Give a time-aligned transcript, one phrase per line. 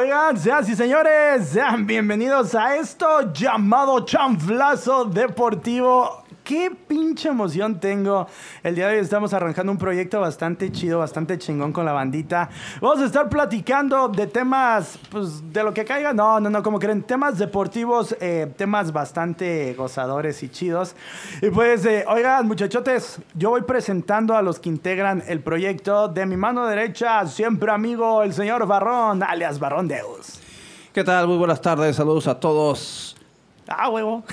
[0.00, 6.19] Oigan, sean y señores, sean bienvenidos a esto llamado Chanflazo Deportivo
[6.50, 8.26] qué pinche emoción tengo.
[8.64, 12.50] El día de hoy estamos arrancando un proyecto bastante chido, bastante chingón con la bandita.
[12.80, 16.12] Vamos a estar platicando de temas, pues, de lo que caiga.
[16.12, 20.96] No, no, no, como creen, temas deportivos, eh, temas bastante gozadores y chidos.
[21.40, 26.08] Y pues, eh, oigan, muchachotes, yo voy presentando a los que integran el proyecto.
[26.08, 30.40] De mi mano derecha, siempre amigo, el señor Barrón, alias Barrón Deus.
[30.92, 31.28] ¿Qué tal?
[31.28, 33.19] Muy buenas tardes, saludos a todos.
[33.72, 34.24] Ah, huevo.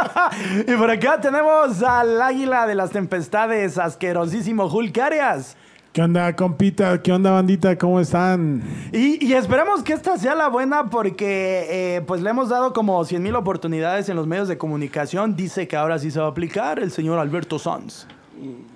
[0.68, 5.56] y por acá tenemos al águila de las tempestades, asquerosísimo Hulk Arias.
[5.94, 7.00] ¿Qué onda, compita?
[7.00, 7.78] ¿Qué onda, bandita?
[7.78, 8.62] ¿Cómo están?
[8.92, 13.22] Y, esperemos que esta sea la buena porque eh, pues le hemos dado como 100
[13.22, 15.34] mil oportunidades en los medios de comunicación.
[15.34, 18.06] Dice que ahora sí se va a aplicar el señor Alberto Sanz.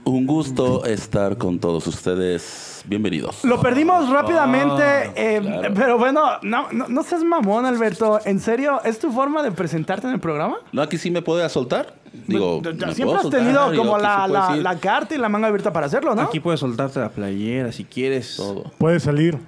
[0.04, 2.82] Un gusto estar con todos ustedes.
[2.86, 3.44] Bienvenidos.
[3.44, 8.18] Lo perdimos rápidamente, ah, eh, pero bueno, no, no, seas mamón, Alberto.
[8.24, 8.80] ¿En serio?
[8.84, 10.58] ¿Es tu forma de presentarte en el programa?
[10.72, 11.94] No, aquí sí me puede soltar.
[12.26, 16.22] Digo, siempre has tenido como la, la, carta y la manga abierta para hacerlo, ¿no?
[16.22, 18.36] Aquí puedes soltarte la playera si quieres.
[18.36, 18.72] Todo.
[18.78, 19.38] Puedes salir.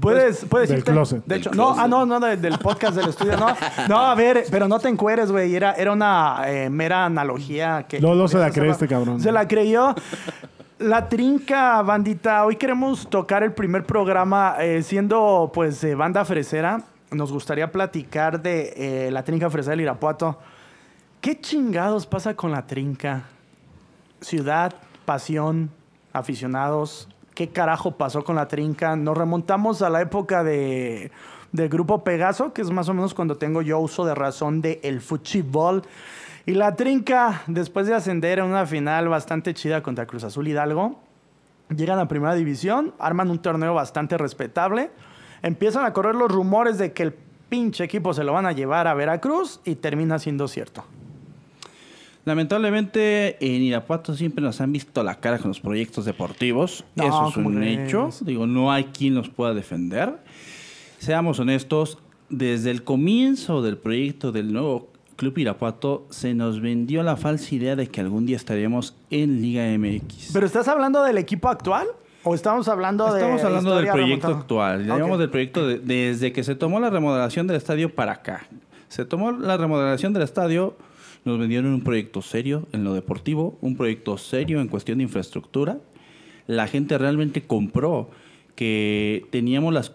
[0.00, 1.24] Puedes, puedes del closet.
[1.24, 3.46] De hecho, no, ah, no, no, del podcast del estudio, no.
[3.88, 5.54] No, a ver, pero no te encueres, güey.
[5.54, 8.00] Era, era una eh, mera analogía que.
[8.00, 9.20] No, no se la cree este cabrón.
[9.20, 9.94] Se la creyó.
[10.78, 12.44] La trinca, bandita.
[12.44, 16.82] Hoy queremos tocar el primer programa eh, siendo, pues, banda fresera.
[17.12, 20.38] Nos gustaría platicar de eh, la trinca fresera del Irapuato.
[21.20, 23.22] ¿Qué chingados pasa con la trinca?
[24.20, 25.70] Ciudad, pasión,
[26.12, 28.96] aficionados, qué carajo pasó con la trinca.
[28.96, 31.10] Nos remontamos a la época de,
[31.52, 34.78] del grupo Pegaso, que es más o menos cuando tengo yo uso de razón del
[34.82, 35.82] el fútbol.
[36.46, 40.98] Y la trinca, después de ascender a una final bastante chida contra Cruz Azul Hidalgo,
[41.74, 44.90] llegan a primera división, arman un torneo bastante respetable,
[45.42, 47.14] empiezan a correr los rumores de que el
[47.48, 50.84] pinche equipo se lo van a llevar a Veracruz y termina siendo cierto.
[52.24, 56.84] Lamentablemente en Irapuato siempre nos han visto la cara con los proyectos deportivos.
[56.96, 58.10] Eso es un hecho.
[58.22, 60.18] Digo, no hay quien los pueda defender.
[60.98, 61.98] Seamos honestos,
[62.30, 67.76] desde el comienzo del proyecto del nuevo Club Irapuato se nos vendió la falsa idea
[67.76, 70.30] de que algún día estaríamos en Liga MX.
[70.32, 71.86] ¿Pero estás hablando del equipo actual?
[72.24, 74.86] ¿O estamos hablando de Estamos hablando del proyecto actual.
[74.86, 78.46] Llamamos del proyecto desde que se tomó la remodelación del estadio para acá.
[78.88, 80.76] Se tomó la remodelación del estadio
[81.24, 85.78] nos vendieron un proyecto serio en lo deportivo, un proyecto serio en cuestión de infraestructura.
[86.46, 88.10] La gente realmente compró
[88.54, 89.90] que teníamos las,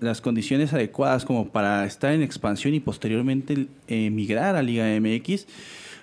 [0.00, 5.46] las condiciones adecuadas como para estar en expansión y posteriormente emigrar a Liga MX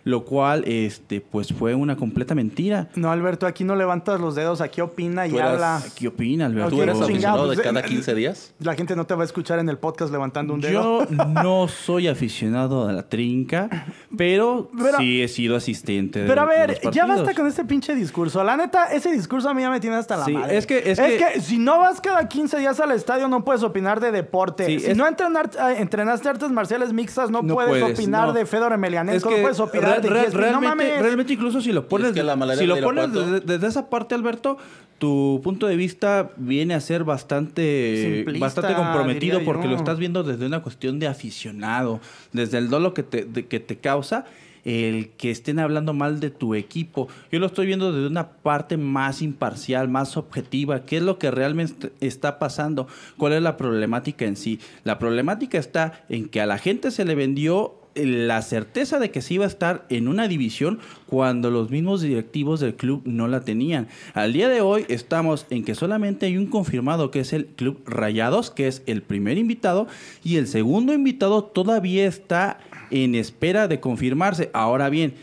[0.06, 2.90] lo cual este pues fue una completa mentira.
[2.96, 5.78] No, Alberto, aquí no levantas los dedos, aquí opina y habla.
[5.78, 6.70] Aquí opina, Alberto.
[6.70, 8.54] ¿Tú eres aficionado de cada 15 días?
[8.60, 11.08] La gente no te va a escuchar en el podcast levantando un dedo.
[11.10, 16.80] Yo no soy aficionado a la trinca, pero, sí he sido asistente Pero a ver,
[16.92, 18.44] ya basta con este pinche discurso.
[18.44, 20.56] La neta, ese discurso a mí ya me tiene hasta la madre.
[20.56, 24.00] Es que, es, que, si no vas cada 15 días al estadio no puedes opinar
[24.00, 24.80] de deporte.
[24.80, 29.38] si no entrenar, eh, entrenaste artes marciales mixtas no, puedes, opinar de Fedor Emelianenko, no
[29.38, 33.12] puedes opinar realmente, realmente incluso si lo pones, si lo pones
[33.46, 34.58] desde, esa parte, Alberto,
[34.98, 40.46] tu punto de vista viene a ser bastante, bastante comprometido porque lo estás viendo desde
[40.46, 42.00] una cuestión de aficionado,
[42.32, 44.26] desde el dolo que te, que te causa
[44.66, 47.08] el que estén hablando mal de tu equipo.
[47.32, 50.86] Yo lo estoy viendo desde una parte más imparcial, más objetiva.
[50.86, 52.88] ¿Qué es lo que realmente está pasando?
[53.18, 54.60] ¿Cuál es la problemática en sí?
[54.84, 59.22] La problemática está en que a la gente se le vendió la certeza de que
[59.22, 63.42] se iba a estar en una división cuando los mismos directivos del club no la
[63.42, 63.88] tenían.
[64.14, 67.82] Al día de hoy estamos en que solamente hay un confirmado que es el Club
[67.86, 69.88] Rayados, que es el primer invitado,
[70.24, 72.60] y el segundo invitado todavía está
[72.92, 74.50] en espera de confirmarse.
[74.54, 75.14] Ahora bien,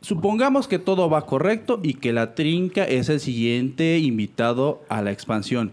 [0.00, 5.12] supongamos que todo va correcto y que la Trinca es el siguiente invitado a la
[5.12, 5.72] expansión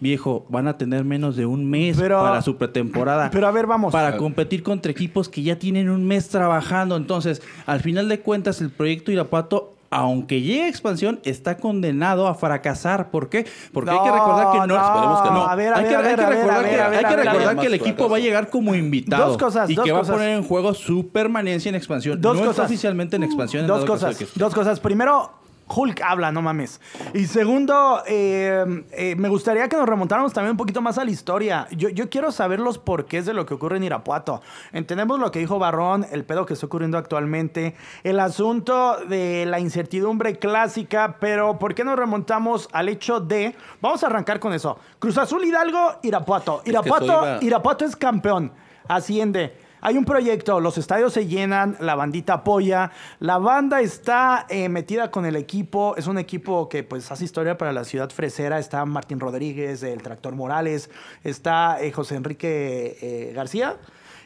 [0.00, 3.30] viejo, van a tener menos de un mes para su pretemporada.
[3.30, 3.92] Pero a ver, vamos.
[3.92, 6.96] Para competir contra equipos que ya tienen un mes trabajando.
[6.96, 12.34] Entonces, al final de cuentas, el proyecto Irapuato aunque llegue a expansión, está condenado a
[12.34, 13.10] fracasar.
[13.10, 13.46] ¿Por qué?
[13.72, 14.76] Porque hay que recordar que no.
[14.76, 15.48] esperemos que no.
[15.48, 19.28] hay que recordar que el equipo va a llegar como invitado.
[19.28, 19.70] Dos cosas.
[19.70, 22.20] Y que va a poner en juego su permanencia en expansión.
[22.20, 22.56] Dos no cosas.
[22.56, 23.66] está oficialmente en expansión.
[23.66, 24.18] Dos cosas.
[24.34, 24.80] Dos cosas.
[24.80, 25.30] Primero,
[25.68, 26.80] Hulk habla, no mames.
[27.14, 31.10] Y segundo, eh, eh, me gustaría que nos remontáramos también un poquito más a la
[31.10, 31.68] historia.
[31.70, 34.40] Yo, yo quiero saber los porqués de lo que ocurre en Irapuato.
[34.72, 39.60] Entendemos lo que dijo Barrón, el pedo que está ocurriendo actualmente, el asunto de la
[39.60, 43.54] incertidumbre clásica, pero ¿por qué nos remontamos al hecho de...
[43.80, 44.78] Vamos a arrancar con eso.
[44.98, 46.62] Cruz Azul Hidalgo, Irapuato.
[46.64, 48.52] Irapuato, Irapuato es campeón.
[48.88, 49.67] Asciende.
[49.80, 52.90] Hay un proyecto, los estadios se llenan, la bandita apoya,
[53.20, 57.56] la banda está eh, metida con el equipo, es un equipo que pues hace historia
[57.56, 60.90] para la ciudad fresera, está Martín Rodríguez, el Tractor Morales,
[61.22, 63.76] está eh, José Enrique eh, García.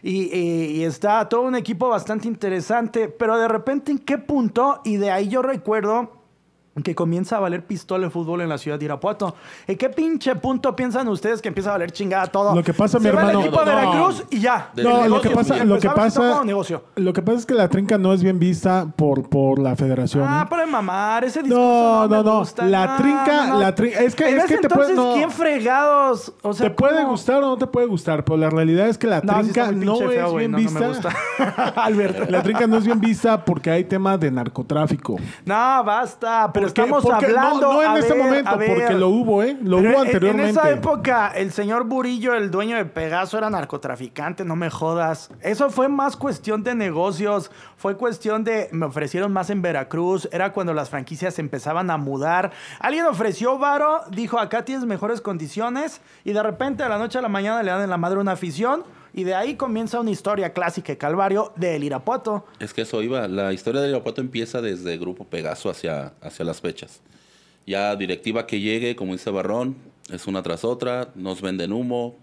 [0.04, 4.96] Y, y, está todo un equipo bastante interesante, pero de repente en qué punto, y
[4.96, 6.21] de ahí yo recuerdo
[6.82, 9.34] que comienza a valer pistola el fútbol en la ciudad de Irapuato.
[9.66, 12.54] ¿En qué pinche punto piensan ustedes que empieza a valer chingada todo?
[12.54, 13.30] Lo que pasa, mi hermano.
[13.30, 14.70] el equipo de Veracruz y ya.
[14.76, 16.42] No, lo que pasa, lo que pasa,
[16.96, 20.24] lo que pasa es que la trinca no es bien vista por, por la federación.
[20.26, 20.48] Ah, ¿eh?
[20.48, 22.69] para mamar, ese discurso no, no, no, no.
[22.69, 26.32] La trinca, la trinca, es que, es que te puede, no, ¿quién fregados?
[26.42, 29.08] O sea, te puede gustar o no te puede gustar, pero la realidad es que
[29.08, 31.10] la trinca no, es bien vista.
[31.76, 32.30] Alberto.
[32.30, 35.16] La trinca no es bien vista porque hay tema de narcotráfico.
[35.44, 37.72] No, basta pero estamos hablando.
[37.72, 39.56] No, en este momento, porque lo hubo, ¿eh?
[39.62, 40.50] Lo hubo anteriormente.
[40.50, 45.30] En esa época, el señor Burillo, el dueño de Pegaso, era narcotraficante, no me jodas.
[45.40, 48.68] Eso fue más cuestión de negocios, fue cuestión de.
[48.72, 52.52] Me ofrecieron más en Veracruz, era cuando las franquicias empezaban a mudar.
[52.80, 57.22] Alguien ofreció varo, dijo, acá tienes mejores condiciones, y de repente a la noche a
[57.22, 60.52] la mañana le dan en la madre una afición y de ahí comienza una historia
[60.52, 62.46] clásica de Calvario del Irapuato.
[62.58, 63.28] Es que eso iba.
[63.28, 67.00] La historia del Irapuato empieza desde Grupo Pegaso hacia, hacia las fechas.
[67.66, 69.76] Ya directiva que llegue, como dice Barrón,
[70.10, 72.16] es una tras otra, nos venden humo,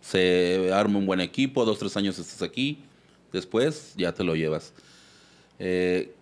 [0.00, 2.82] se arma un buen equipo, dos, tres años estás aquí,
[3.32, 4.74] después ya te lo llevas.
[5.58, 6.14] Eh,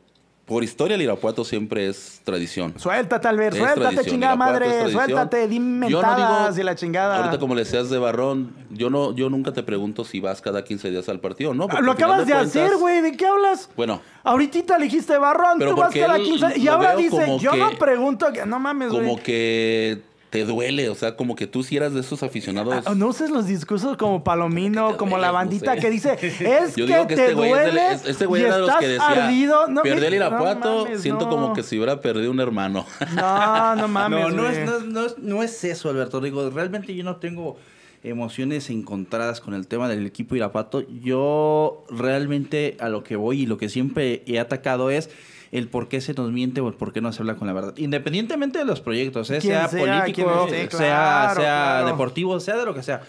[0.46, 2.74] por historia, el Irapuato siempre es tradición.
[2.76, 7.18] Suéltate, Albert, suéltate, chingada madre, suéltate, dime mentadas y la chingada.
[7.18, 10.64] Ahorita, como le seas de barrón, yo no yo nunca te pregunto si vas cada
[10.64, 11.68] 15 días al partido no.
[11.80, 13.70] Lo acabas de, hacer, güey, ¿de qué hablas?
[13.76, 14.00] Bueno.
[14.24, 18.44] Ahorita le dijiste barrón, tú vas cada 15 y ahora dice, yo no pregunto, que
[18.44, 19.06] no mames, güey.
[19.06, 20.02] Como que
[20.32, 22.87] te duele, o sea, como que tú si eras de esos aficionados.
[22.87, 27.00] Ah, no uses los discursos como Palomino, como la bandita que dice, es que, te
[27.02, 27.93] este duele.
[27.93, 29.69] este güey era de los que decía, ardido.
[29.69, 32.87] No, perdió el Irapuato, siento como que si hubiera perdido un hermano.
[33.14, 34.20] No, no mames.
[34.20, 36.23] no, no es, no, no es eso, Alberto.
[36.23, 37.58] Digo, realmente yo no tengo
[38.02, 40.82] emociones encontradas con el tema del equipo Irapuato.
[41.02, 45.11] Yo realmente a lo que voy y lo que siempre he atacado es
[45.52, 47.52] el por qué se nos miente o el por qué no se habla con la
[47.52, 47.75] verdad.
[47.76, 49.40] Independientemente de los proyectos, ¿eh?
[49.40, 53.02] sea, político, sea, sea deportivo, sea de lo que sea.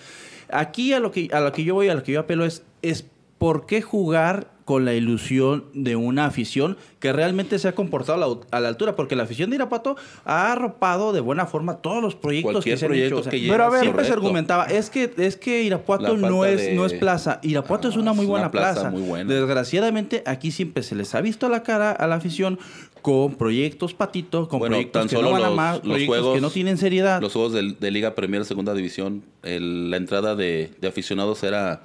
[0.50, 2.63] Aquí a lo que, a lo que yo voy, a lo que yo apelo es,
[2.81, 3.07] es
[3.38, 8.60] por qué jugar con la ilusión de una afición que realmente se ha comportado a
[8.60, 12.63] la, altura, porque la afición de Irapuato ha arropado de buena forma todos los proyectos
[12.63, 13.21] que se han hecho.
[13.30, 16.94] pero a ver, siempre se argumentaba, es que, es que Irapuato no es, no es
[16.94, 17.39] plaza.
[17.44, 18.92] Irapuato es una muy buena plaza.
[18.92, 22.57] Desgraciadamente, aquí siempre se les ha visto la cara a la afición
[23.01, 27.21] con proyectos patitos, con proyectos que no van a más, proyectos que no tienen seriedad.
[27.21, 31.81] Los juegos de, Liga Premier Segunda División, la entrada de, de aficionados era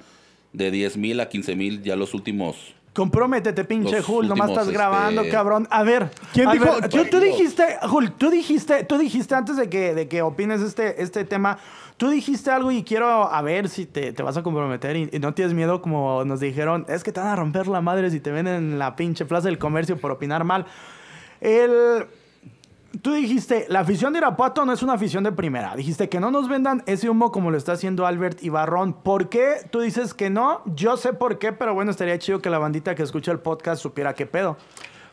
[0.53, 2.75] de 10 mil a 15 mil ya los últimos.
[2.93, 5.67] Comprométete, pinche Jul, nomás estás grabando, este, cabrón.
[5.69, 6.65] A ver, ¿quién dijo?
[6.89, 11.23] tú, dijiste, Jul, tú dijiste, tú dijiste antes de que, de que opines este, este
[11.23, 11.59] tema,
[11.97, 15.19] tú dijiste algo y quiero a ver si te, te vas a comprometer y, y,
[15.19, 18.19] no tienes miedo, como nos dijeron, es que te van a romper la madre si
[18.19, 20.65] te ven en la pinche plaza del comercio por opinar mal.
[21.41, 22.05] El
[23.03, 25.75] Tú dijiste, la afición de Irapuato no es una afición de primera.
[25.75, 28.93] Dijiste que no nos vendan ese humo como lo está haciendo Albert y Barrón.
[28.93, 30.63] ¿Por qué tú dices que no?
[30.65, 33.81] Yo sé por qué, pero bueno, estaría chido que la bandita que escucha el podcast
[33.81, 34.57] supiera qué pedo.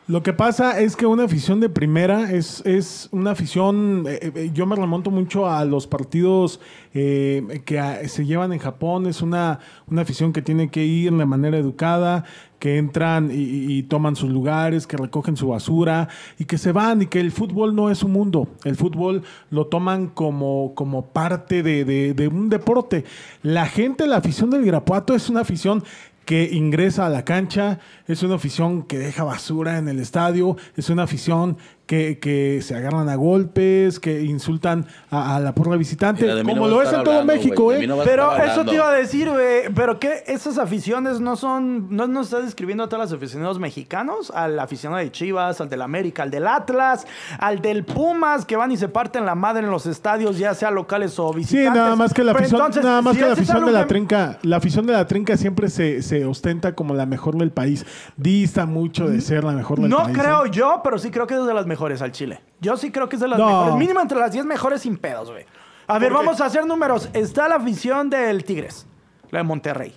[0.07, 4.51] Lo que pasa es que una afición de primera es, es una afición, eh, eh,
[4.53, 6.61] yo me remonto mucho a los partidos
[6.93, 11.25] eh, que se llevan en Japón, es una, una afición que tiene que ir de
[11.25, 12.23] manera educada,
[12.57, 16.07] que entran y, toman sus lugares, que recogen su basura
[16.39, 19.67] y que se van y que el fútbol no es un mundo, el fútbol lo
[19.67, 23.03] toman como, como parte de, de un deporte.
[23.43, 25.83] La gente, la afición del Irapuato es una afición
[26.27, 30.89] que ingresa a la cancha, es una afición que deja basura en el estadio, es
[30.89, 31.57] una afición
[31.87, 37.03] que, se agarran a golpes, que insultan a, la porra visitante, como lo es en
[37.03, 37.87] todo México, ¿eh?
[38.03, 42.27] pero eso te iba a decir, güey, pero que esas aficiones no son, no nos
[42.27, 46.31] estás describiendo a todos los aficionados mexicanos, al aficionado de Chivas, al del América, al
[46.31, 47.07] del Atlas,
[47.39, 50.71] al del Pumas, que van y se parten la madre en los estadios, ya sea
[50.71, 51.71] locales o visitantes.
[51.71, 54.57] Sí, nada más que la afición, nada más que la afición de la trinca, la
[54.57, 57.85] afición de la trinca siempre se, se, ostenta como la mejor del país.
[58.17, 60.17] Dista mucho de ser la mejor del no país.
[60.17, 60.49] No creo ¿eh?
[60.51, 62.41] yo, pero sí creo que es de las mejores mejores al Chile.
[62.59, 63.75] Yo sí creo que es de las mejores.
[63.75, 65.45] Mínimo entre las 10 mejores sin pedos, güey.
[65.85, 67.07] A ver, vamos a hacer números.
[67.13, 68.87] Está la afición del Tigres,
[69.29, 69.95] la de Monterrey.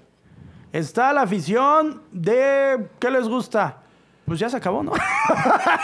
[0.73, 2.87] Está la afición de.
[3.01, 3.79] ¿Qué les gusta?
[4.27, 4.93] Pues ya se acabó, ¿no?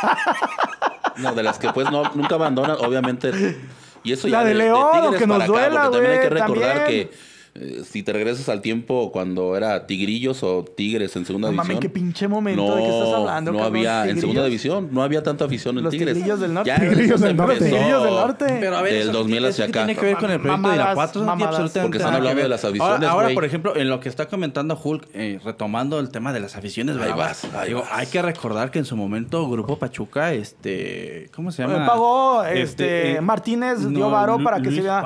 [1.17, 3.59] no, de las que pues no, nunca abandonan, obviamente.
[4.05, 6.03] Y eso ya la de, León, que nos duela, güey.
[6.03, 7.11] También hay que recordar que
[7.59, 11.77] eh, si te regresas al tiempo cuando era Tigrillos o Tigres en segunda no, división.
[11.77, 13.53] Mami, qué pinche momento de qué estás hablando.
[13.53, 16.15] No había, en segunda división, no había tanta afición en Los Tigres.
[16.15, 16.73] Tigrillos del norte.
[16.79, 17.59] tigrillos del norte.
[17.59, 18.57] Tigrillos del norte.
[18.61, 19.87] Pero a ver, del 2000 hacia acá.
[19.87, 21.31] tiene que ver con el proyecto de Irapuato.
[21.31, 24.79] absolutamente Porque están hablando de las aficiones, Ahora, por ejemplo, en lo que está comentando
[24.83, 27.47] Hulk, eh, retomando el tema de las aficiones, ahí vas,
[27.91, 31.87] hay que recordar que en su momento Grupo Pachuca, este, ¿cómo se llama?
[31.87, 35.05] Pagó, este, este Martínez dio varo para que se vea.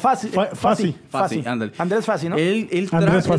[0.00, 1.69] Fácil, fácil, fácil.
[1.78, 2.36] Andrés Fácil, ¿no?
[2.36, 2.88] él,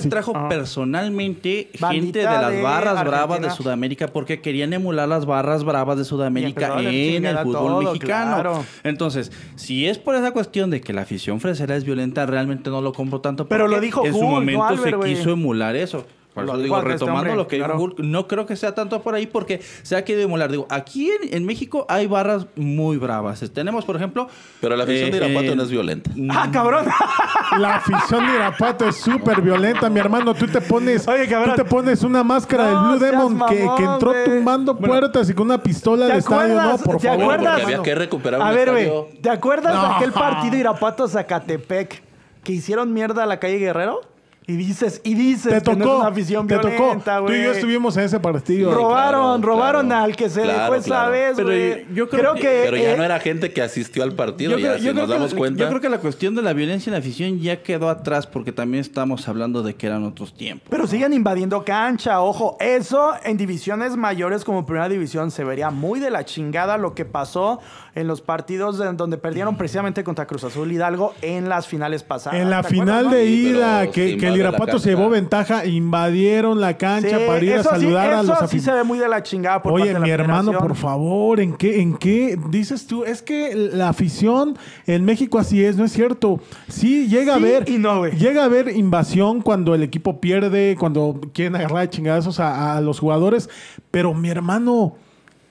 [0.10, 5.98] trajo personalmente gente de las barras bravas de Sudamérica porque querían emular las barras bravas
[5.98, 8.64] de Sudamérica en el fútbol mexicano.
[8.84, 12.82] Entonces, si es por esa cuestión de que la afición fresera es violenta, realmente no
[12.82, 13.48] lo compro tanto.
[13.48, 16.06] Pero lo dijo En su momento se quiso emular eso.
[16.34, 19.28] Por eso digo, retomando lo que dijo Hulk, no creo que sea tanto por ahí
[19.28, 20.50] porque se ha querido emular.
[20.50, 23.42] Digo, aquí en, México hay barras muy bravas.
[23.54, 24.28] Tenemos, por ejemplo...
[24.62, 26.12] Pero la afición de eh, Irapuato no es violenta.
[26.30, 26.86] ¡Ah, cabrón!
[27.60, 30.34] La afición de Irapuato es súper violenta, mi hermano.
[30.34, 34.14] Tú te pones Oye, tú te pones una máscara del Blue Demon que, que, entró
[34.24, 36.62] tumbando puertas y con una pistola de estadio.
[36.62, 37.24] No, por ¿te favor.
[37.24, 37.62] Acuerdas?
[37.64, 38.90] había que recuperar A ver, güey,
[39.22, 42.02] ¿te acuerdas de aquel partido Irapuato-Zacatepec
[42.44, 44.11] que hicieron mierda a la calle Guerrero?
[44.51, 47.27] Y dices, y dices te tocó, que no es una afición te violenta, tocó.
[47.27, 48.74] Tú y yo estuvimos en ese partido.
[48.74, 51.51] Robaron, robaron al que se dejó esa vez, Pero
[51.93, 55.08] yo, creo, que, Pero ya no era gente que asistió al partido, ya si nos
[55.08, 55.63] damos cuenta.
[55.63, 58.51] Yo creo que la cuestión de la violencia en la afición ya quedó atrás porque
[58.51, 60.67] también estamos hablando de que eran otros tiempos.
[60.70, 62.58] Pero siguen invadiendo cancha, ojo.
[62.60, 67.05] Eso en divisiones mayores como primera división se vería muy de la chingada lo que
[67.05, 67.62] pasó
[67.96, 72.39] en los partidos donde perdieron precisamente contra Cruz Azul Hidalgo en las finales pasadas.
[72.39, 77.44] En la final de ida, que, el Irapuato se llevó ventaja, invadieron la cancha para
[77.44, 79.98] ir a saludar a los Eso sí se ve muy de la chingada por Oye,
[80.00, 83.04] mi hermano, por favor, ¿en qué, ¿en qué dices tú?
[83.04, 84.58] Es que la afición
[84.88, 86.40] en México así es, ¿no es cierto?
[86.68, 87.66] Sí, llega a ver.
[87.66, 93.00] llega a haber invasión cuando el equipo pierde, cuando quieren agarrar chingadazos a, a los
[93.00, 93.50] jugadores,
[93.90, 94.96] pero mi hermano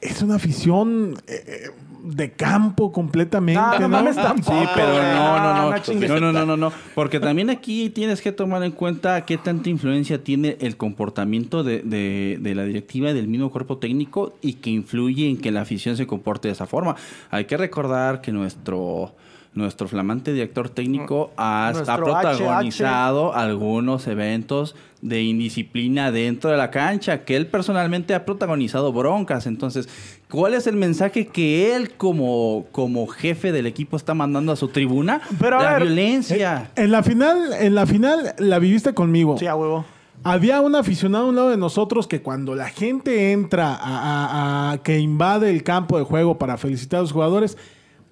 [0.01, 1.71] es una afición eh,
[2.03, 3.61] de campo completamente.
[3.61, 6.09] No, no, no, Sí, pero no, no, no.
[6.09, 6.73] No, no, no, no, no.
[6.95, 11.81] Porque también aquí tienes que tomar en cuenta qué tanta influencia tiene el comportamiento de,
[11.81, 15.97] de, de la directiva del mismo cuerpo técnico y que influye en que la afición
[15.97, 16.97] se comporte de esa forma.
[17.31, 19.15] Hay que recordar que nuestro
[19.53, 27.37] nuestro flamante director técnico ha, protagonizado algunos eventos de indisciplina dentro de la cancha, que
[27.37, 29.47] él personalmente ha protagonizado broncas.
[29.47, 29.89] Entonces,
[30.31, 34.69] ¿cuál es el mensaje que él como, como jefe del equipo está mandando a su
[34.69, 35.21] tribuna?
[35.41, 36.71] Pero la violencia.
[36.77, 39.37] En, la final, en la final la viviste conmigo.
[39.39, 39.85] Sí, a huevo.
[40.23, 44.79] Había un aficionado a un lado de nosotros que cuando la gente entra a, a
[44.83, 47.57] que invade el campo de juego para felicitar a los jugadores,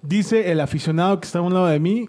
[0.02, 2.09] Dice el aficionado que está a un lado de mí,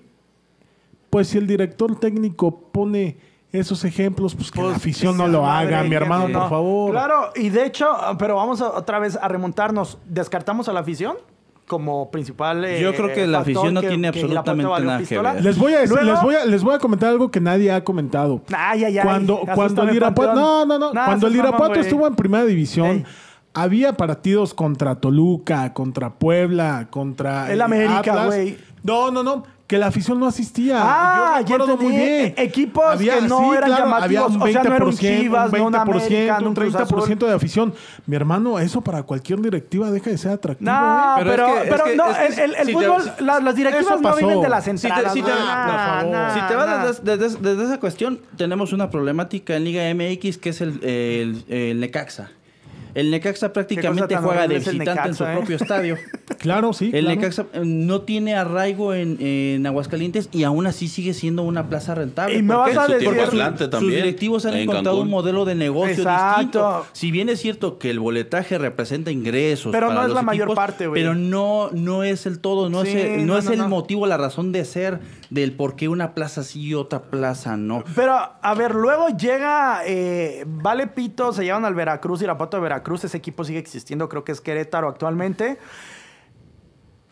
[1.09, 3.17] pues si el director técnico pone
[3.51, 6.91] esos ejemplos, pues que la pues, afición no lo haga, mi hermano, por favor.
[6.91, 7.87] Claro, y de hecho,
[8.19, 9.97] pero vamos otra vez a remontarnos.
[10.05, 11.17] ¿Descartamos a la afición?
[11.69, 12.65] como principal.
[12.79, 15.43] Yo creo que la afición no tiene absolutamente nada que ver.
[15.43, 18.41] Les voy, a les, voy a, les voy a comentar algo que nadie ha comentado.
[18.51, 19.05] Ay, ay, ay.
[19.05, 20.33] Cuando, cuando el Irapuato.
[20.33, 20.91] No, no, no.
[20.91, 23.05] cuando el Irapuato estuvo en primera división
[23.61, 27.51] había partidos contra Toluca, contra Puebla, contra.
[27.51, 28.57] El América, güey.
[28.83, 29.43] No, no, no.
[29.67, 30.79] Que la afición no asistía.
[30.81, 32.33] Ah, Yo recuerdo muy bien.
[32.35, 34.01] E-, equipos había, que no eran llamativos.
[34.03, 37.27] Había un 20%, o sea, no era un Chivas, un 20%, no América, un 30%
[37.27, 37.73] de afición.
[38.07, 40.71] Mi hermano, eso para cualquier directiva deja de ser atractivo.
[40.71, 41.23] No, ¿eh?
[41.23, 45.13] pero, pero, no, el, el fútbol, las directivas no viven de las entradas.
[45.13, 50.39] Si te, si te, vas desde, desde, esa cuestión, tenemos una problemática en Liga MX
[50.39, 52.31] que es el, el, el Necaxa.
[52.93, 55.33] El Necaxa prácticamente juega de visitante en su ¿eh?
[55.35, 55.97] propio estadio.
[56.39, 56.91] claro, sí.
[56.93, 61.95] El Necaxa eh, no tiene arraigo en, Aguascalientes y aún así sigue siendo una plaza
[61.95, 62.37] rentable.
[62.37, 63.09] Y me vas a decir
[63.71, 66.85] sus directivos han encontrado un modelo de negocio distinto.
[66.93, 70.87] Si bien es cierto que el boletaje representa ingresos, pero no es la mayor parte,
[70.87, 71.01] güey.
[71.01, 74.51] Pero no, no es el todo, no es el, no, es el motivo, la razón
[74.51, 77.83] de ser del por qué una plaza sí y otra plaza no.
[77.95, 82.57] Pero, a ver, luego llega, eh, Vale Pito, se llevan al Veracruz, y la Irapuato
[82.57, 85.57] de Veracruz, ese equipo sigue existiendo, creo que es Querétaro actualmente.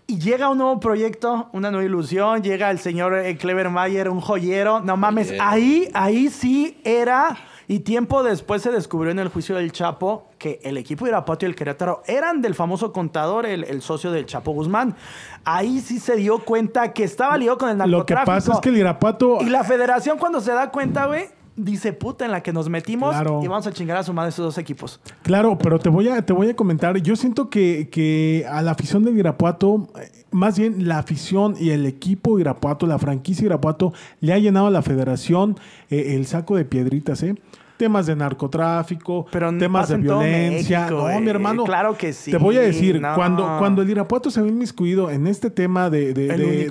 [0.10, 4.22] Y llega un nuevo proyecto, una nueva ilusión, llega el señor eh, Clever Mayer, un
[4.22, 7.38] joyero, no mames, ahí, ahí sí era
[7.70, 11.46] Y tiempo después se descubrió en el juicio del Chapo que el equipo de Irapuato
[11.46, 14.96] y el Querétaro eran del famoso contador, el, socio del Chapo Guzmán.
[15.44, 18.20] Ahí sí se dio cuenta que estaba ligado con el narcotráfico.
[18.20, 19.40] Lo que pasa es que el Irapuato...
[19.42, 21.26] Y la federación cuando se da cuenta, güey,
[21.58, 24.46] dice puta en la que nos metimos y vamos a chingar a su madre esos
[24.46, 25.02] dos equipos.
[25.24, 26.96] Claro, pero te voy a, te voy a comentar.
[26.98, 31.72] Yo siento que, que a la afición del Irapuato, eh, más bien la afición y
[31.72, 35.58] el equipo Irapuato, la franquicia Irapuato, le ha llenado a la federación
[35.90, 37.36] eh, el saco de piedritas, ¿eh?
[37.78, 40.90] Temas de narcotráfico, temas de violencia.
[40.90, 41.64] no, mi hermano.
[41.64, 42.32] Claro que sí.
[42.32, 46.14] Te voy a decir, cuando, cuando el Irapuato se ve inmiscuido en este tema de,
[46.14, 46.68] de, de,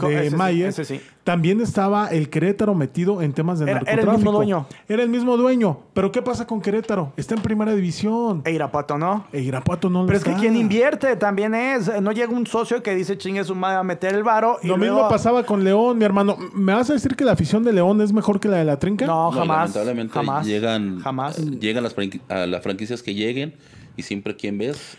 [1.27, 4.01] también estaba el Querétaro metido en temas de narcotráfico.
[4.01, 4.67] Era el mismo dueño.
[4.89, 5.81] Era el mismo dueño.
[5.93, 7.13] Pero ¿qué pasa con Querétaro?
[7.17, 8.43] Está en primera división.
[8.45, 9.27] E Irapuato no.
[9.33, 11.91] E Irapuato no Pero es que quien invierte también es.
[12.01, 14.59] No llega un socio que dice chingue su madre a meter el varo.
[14.63, 16.37] Lo mismo pasaba con León, mi hermano.
[16.55, 18.79] ¿Me vas a decir que la afición de León es mejor que la de la
[18.79, 19.07] Trinca?
[19.07, 19.75] No, jamás.
[19.75, 20.47] lamentablemente jamás.
[20.47, 21.39] llegan Jamás.
[21.39, 21.97] Llegan las,
[22.29, 23.53] a las franquicias que lleguen
[23.97, 24.97] y siempre quien ves,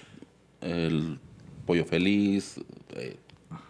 [0.59, 1.19] el
[1.65, 2.59] Pollo Feliz,
[2.97, 3.15] eh,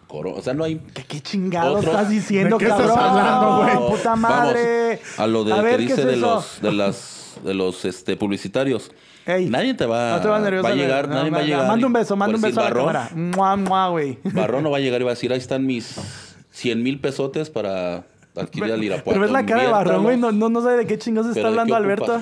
[0.08, 0.80] Coro, o sea, no hay.
[0.94, 2.88] ¿Qué, qué chingado estás diciendo, ¿De qué cabrón?
[2.88, 3.90] estás hablando, güey?
[3.90, 5.00] ¡Puta madre!
[5.18, 8.90] a lo de que dice de los, de las, de los este, publicitarios.
[9.26, 11.66] nadie te va, no te va, a llegar, nadie va a llegar.
[11.68, 13.10] Manda un beso, manda un beso a la cámara.
[13.14, 14.18] Mua, mua, güey.
[14.24, 15.96] Barrón no va a llegar y va a decir, ahí están mis
[16.52, 19.10] 100 mil pesotes para adquirir al Irapuato.
[19.10, 20.16] Pero ves la cara de Barrón, güey.
[20.16, 22.18] No, no, no sabe de qué chingados está hablando Alberto.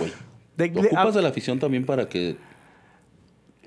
[0.57, 2.37] De, de, ocupas de la afición también para que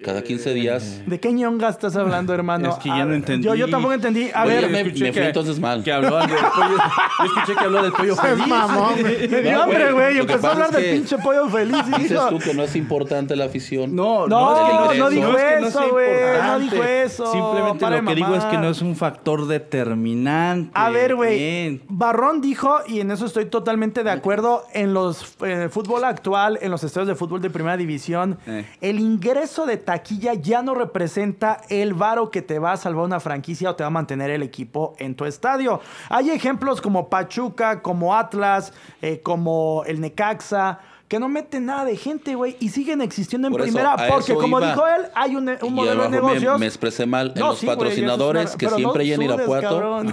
[0.03, 1.01] cada 15 días.
[1.05, 2.69] ¿De qué ñonga estás hablando, hermano?
[2.69, 3.45] Es que ya no entendí.
[3.45, 4.29] Yo, yo tampoco entendí.
[4.33, 5.83] A ver, me, me fui entonces mal.
[5.83, 6.77] Que habló del pollo.
[7.19, 8.47] Yo escuché que habló del pollo feliz.
[8.47, 8.93] Mamón,
[9.29, 10.17] me dio hambre, güey.
[10.19, 11.83] Empezó a hablar del pinche pollo feliz.
[11.97, 13.95] Y dices tú que no es importante la afición.
[13.95, 16.07] No, no, no, no dijo eso, güey.
[16.43, 17.31] No, dijo eso.
[17.31, 20.71] Simplemente lo que digo es que no es un factor determinante.
[20.73, 21.81] A ver, güey.
[21.87, 26.57] Barrón dijo, y en eso estoy totalmente de acuerdo, en los en el fútbol actual,
[26.61, 28.65] en los estadios de fútbol de primera división, eh.
[28.81, 33.19] el ingreso de taquilla ya no representa el varo que te va a salvar una
[33.19, 35.81] franquicia o te va a mantener el equipo en tu estadio.
[36.09, 41.97] Hay ejemplos como Pachuca, como Atlas, eh, como el Necaxa que no meten nada de
[41.97, 46.09] gente, güey, y siguen existiendo en primera, porque como dijo él, hay un, modelo de
[46.09, 46.59] negocios.
[46.59, 47.33] Me, expresé mal.
[47.35, 50.03] en los patrocinadores que siempre hay en Irapuato,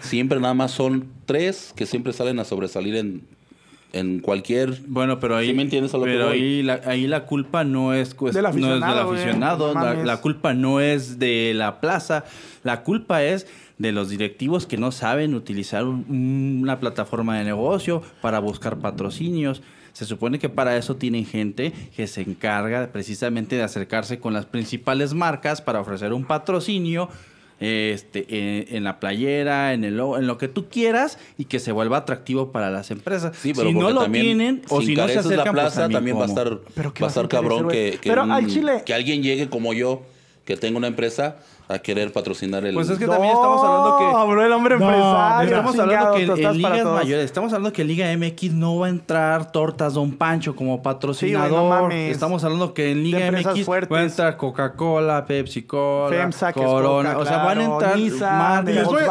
[0.00, 3.28] siempre nada más son tres que siempre salen a sobresalir en
[3.92, 4.80] en cualquier...
[4.86, 5.52] Bueno, pero ahí...
[5.52, 10.80] me entiendes pero ahí la, ahí la culpa no es, del aficionado, la, culpa no
[10.80, 12.24] es de la plaza,
[12.62, 13.46] la culpa es
[13.78, 19.62] de los directivos que no saben utilizar una plataforma de negocio para buscar patrocinios.
[19.92, 24.46] Se supone que para eso tienen gente que se encarga precisamente de acercarse con las
[24.46, 27.08] principales marcas para ofrecer un patrocinio
[27.60, 31.98] este, en, la playera, en, el, en lo que tú quieras y que se vuelva
[31.98, 33.36] atractivo para las empresas.
[33.36, 36.26] si no lo tienen o si no se acercan, la pues, plaza, también va a
[36.26, 40.02] estar, va a estar cabrón que, que, que alguien llegue como yo,
[40.44, 41.36] que tenga una empresa
[41.70, 42.74] a querer patrocinar el.
[42.74, 44.30] Pues es que también estamos hablando que.
[44.30, 45.56] Bro, el hombre empresario.
[45.56, 48.90] Estamos hablando que en, ligas mayores, estamos hablando que en Liga MX no va a
[48.90, 51.92] entrar Tortas Don Pancho como patrocinador.
[51.92, 57.18] estamos hablando que en Liga MX va a entrar Coca-Cola, Pepsi Cola, Corona.
[57.18, 59.02] o sea, van a entrar más les, voy,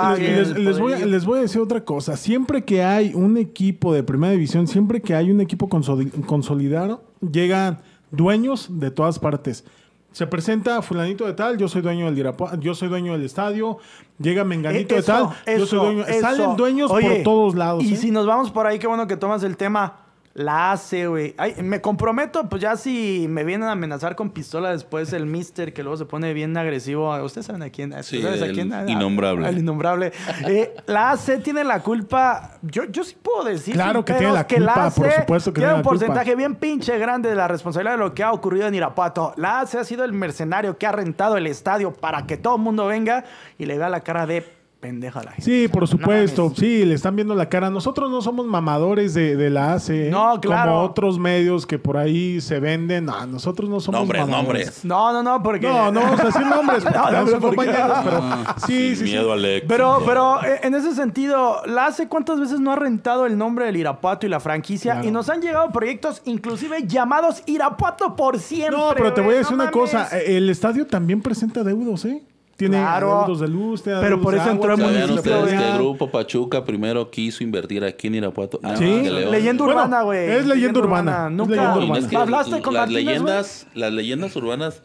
[0.57, 2.17] les, voy a, les voy a decir otra cosa.
[2.17, 7.79] Siempre que hay un equipo de primera división, siempre que hay un equipo consolidado, llegan
[8.11, 9.65] dueños de todas partes.
[10.11, 13.77] Se presenta fulanito de tal, yo soy dueño del yo soy dueño del estadio,
[14.19, 17.83] llega menganito de tal, yo soy dueño, salen dueños por todos lados.
[17.83, 17.97] Y ¿eh?
[17.97, 21.35] si nos vamos por ahí, qué bueno que tomas el tema la hace, güey.
[21.61, 25.83] Me comprometo, pues ya si me vienen a amenazar con pistola después el mister, que
[25.83, 27.13] luego se pone bien agresivo.
[27.23, 27.93] Ustedes saben a quién.
[28.03, 28.71] Sí, ¿sabes a quién?
[28.87, 29.49] innombrable.
[29.49, 30.11] El innombrable.
[30.47, 32.57] Eh, la AC tiene la culpa.
[32.61, 33.73] Yo, yo sí puedo decir.
[33.73, 37.35] Claro que tiene la culpa, por supuesto que tiene un porcentaje bien pinche grande de
[37.35, 39.33] la responsabilidad de lo que ha ocurrido en Irapuato.
[39.35, 42.61] La AC ha sido el mercenario que ha rentado el estadio para que todo el
[42.61, 43.25] mundo venga
[43.57, 45.43] y le da la cara de pendeja la gente.
[45.43, 46.53] Sí, por supuesto.
[46.55, 47.69] sí, le están viendo la cara.
[47.69, 50.07] Nosotros no somos mamadores de, de la ACE.
[50.07, 50.11] ¿eh?
[50.11, 50.71] No, claro.
[50.71, 53.05] Como otros medios que por ahí se venden.
[53.05, 54.65] No, nosotros no somos nombres, mamadores.
[54.65, 54.85] Nombres.
[54.85, 55.67] No, no, no, porque...
[55.67, 56.83] No, no vamos a decir nombres.
[56.85, 58.23] no, no, compañeros, pero...
[58.65, 59.65] Sí, sí, miedo, Alex.
[59.67, 63.65] Pero, pero eh, en ese sentido, la ACE cuántas veces no ha rentado el nombre
[63.65, 68.77] del Irapuato y la franquicia y nos han llegado proyectos inclusive llamados Irapuato por siempre.
[68.77, 70.07] No, pero te voy a decir una cosa.
[70.19, 72.23] El estadio también presenta deudos, ¿eh?
[72.59, 75.47] Tiene claro, de luz, pero por eso entró el municipio.
[75.47, 78.59] el grupo Pachuca primero quiso invertir aquí en Irapuato?
[78.61, 80.29] Ah, sí, leyenda urbana, güey.
[80.29, 81.29] es leyenda, urbana.
[81.29, 81.71] Nunca
[82.19, 84.81] hablaste con las leyendas, las leyendas urbanas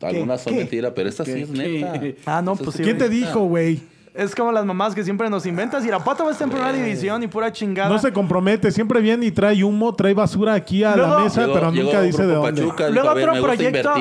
[0.00, 2.00] algunas son mentiras, pero esta sí es neta.
[2.24, 3.82] Ah, no, pues ¿Quién te dijo, güey?
[4.14, 5.84] Es como las mamás que siempre nos inventas.
[5.84, 7.90] Irapuato va a estar en primera división y pura chingada.
[7.90, 8.72] No se compromete.
[8.72, 12.34] Siempre viene y trae humo, trae basura aquí a la mesa, pero nunca dice de
[12.34, 12.62] dónde.
[12.90, 13.94] Luego otro proyecto...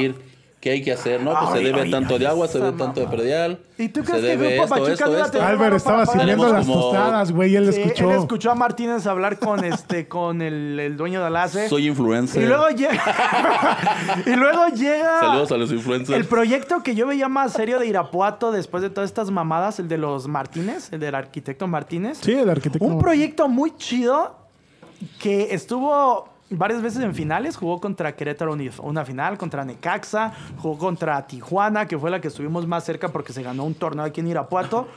[0.66, 1.22] ¿Qué hay que hacer?
[1.22, 3.60] No, pues se debe tanto de agua, se debe tanto de predial.
[3.78, 7.32] ¿Y tú crees que el Grupo Pachuca iba a tener Albert estaba sirviendo las tostadas,
[7.32, 8.10] güey, él escuchó.
[8.10, 11.70] Él escuchó a Martínez hablar con este con el, el dueño de Alace.
[11.70, 12.42] Soy influencer.
[12.42, 13.00] Y luego llega
[14.26, 16.18] Y luego llega Saludos a los influencers.
[16.18, 19.88] El proyecto que yo veía más serio de Irapuato después de todas estas mamadas, el
[19.88, 22.18] de los Martínez, el del arquitecto Martínez.
[22.22, 22.84] Sí, el arquitecto.
[22.84, 24.36] Un proyecto muy chido
[25.20, 27.58] que estuvo varias veces en finales.
[27.58, 32.68] Jugó contra Querétaro una final, contra Necaxa, jugó contra Tijuana, que fue la que estuvimos
[32.68, 34.88] más cerca porque se ganó un torneo aquí en Irapuato.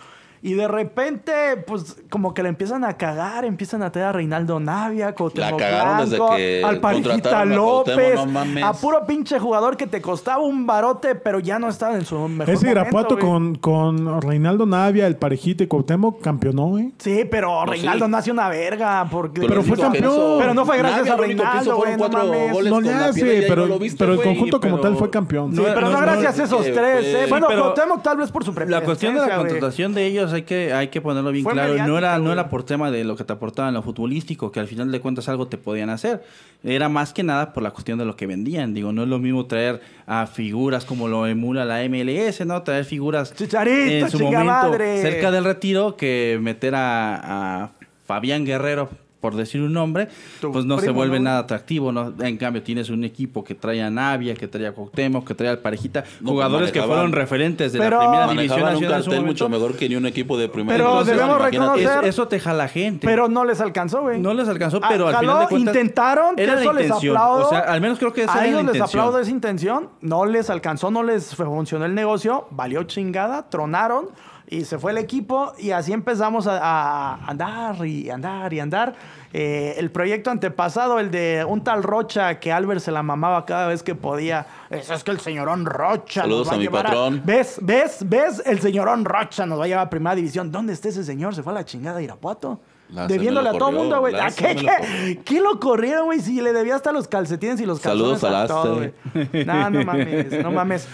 [0.40, 1.32] Y de repente,
[1.66, 6.32] pues, como que le empiezan a cagar, empiezan a tener a Reinaldo Navia, Cuauhtémoc Blanco,
[6.32, 8.20] al Parejita López,
[8.62, 12.16] a, puro pinche jugador que te costaba un barote, pero ya no estaba en su
[12.28, 16.92] mejor Ese Irapuato con, con Reinaldo Navia, el Parejita y Cuauhtémoc campeonó, ¿eh?
[16.98, 19.40] Sí, pero pues Reinaldo nació una verga, porque...
[19.40, 20.38] Pero, fue campeón.
[20.38, 22.64] Pero no fue gracias a Reinaldo, güey, no mames.
[22.64, 25.54] No le hace, pero, pero el conjunto como tal fue campeón.
[25.54, 27.26] Sí, pero no gracias a esos tres, ¿eh?
[27.28, 30.72] Bueno, Cuauhtémoc tal vez por su La cuestión de la contratación de ellos hay que,
[30.72, 31.76] hay que ponerlo bien claro.
[31.86, 34.66] No era, no era por tema de lo que te aportaban lo futbolístico, que al
[34.68, 36.22] final de cuentas algo te podían hacer.
[36.62, 38.74] Era más que nada por la cuestión de lo que vendían.
[38.74, 42.62] Digo, no es lo mismo traer a figuras como lo emula la MLS, ¿no?
[42.62, 47.70] Traer figuras en su momento cerca del retiro que meter a, a
[48.06, 48.88] Fabián Guerrero
[49.20, 50.08] por decir un nombre,
[50.40, 51.92] pues no se vuelve nada atractivo.
[51.92, 52.14] ¿no?
[52.20, 55.50] En cambio, tienes un equipo que trae a Navia, que trae a Cuauhtémoc, que trae
[55.50, 59.04] al Parejita, pues jugadores que fueron referentes de la primera división nacional.
[59.08, 62.04] Un mucho mejor que ni un equipo de primera Pero debemos reconocer...
[62.04, 63.06] eso te jala gente.
[63.06, 64.20] Pero no les alcanzó, güey.
[64.20, 65.74] No les alcanzó, pero al final de cuentas...
[65.74, 67.46] Intentaron, era eso les aplaudo.
[67.46, 69.90] O sea, al menos creo que esa a ellos les aplaudo esa intención.
[70.00, 72.46] No les alcanzó, no les funcionó el negocio.
[72.50, 74.08] Valió chingada, tronaron
[74.50, 78.94] y se fue el equipo y así empezamos a, andar y andar y andar.
[79.32, 83.68] Eh, el proyecto antepasado, el de un tal Rocha que Albert se la mamaba cada
[83.68, 84.46] vez que podía.
[84.70, 87.22] Eso es que el señorón Rocha nos va a, mi patrón.
[87.24, 87.58] ¿Ves?
[87.60, 87.98] ¿Ves?
[88.08, 88.42] ¿Ves?
[88.46, 90.50] El señorón Rocha nos va a llevar a primera división.
[90.50, 91.34] ¿Dónde está ese señor?
[91.34, 92.60] Se fue a la chingada de Irapuato.
[92.88, 94.14] Debiéndole a todo el mundo, güey.
[94.34, 96.20] qué, qué, lo corrieron, güey?
[96.20, 99.44] Si le debía hasta los calcetines y los calzones Saludos a, todo, güey.
[99.44, 100.88] No, no mames, no mames.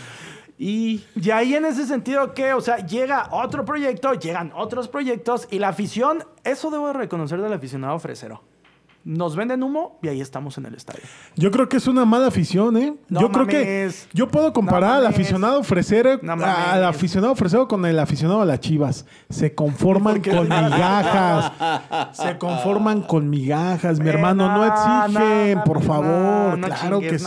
[0.57, 5.49] Y, y ahí en ese sentido que, o sea, llega otro proyecto, llegan otros proyectos
[5.51, 8.43] y la afición, eso debo reconocer del aficionado fresero
[9.05, 11.03] nos venden humo y ahí estamos en el estadio.
[11.37, 12.95] Yo creo que es una mala afición, ¿eh?
[13.09, 18.43] yo creo que yo puedo comparar al aficionado ofrecer al aficionado ofrecer con el aficionado
[18.43, 19.07] a las Chivas.
[19.29, 21.53] Se conforman con migajas.
[22.13, 27.27] se conforman con migajas, mi hermano, no exigen, por favor, claro que sí.